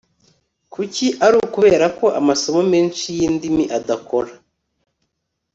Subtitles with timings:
[0.73, 4.31] Kuki ari ukubera ko amasomo menshi yindimi adakora